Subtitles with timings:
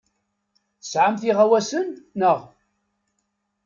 [0.81, 1.87] Tesɛamt iɣawasen,
[2.19, 2.39] naɣ?